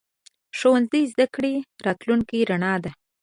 [0.03, 0.03] د
[0.57, 1.53] ښوونځي زده کړه
[1.85, 2.91] راتلونکې رڼا ده.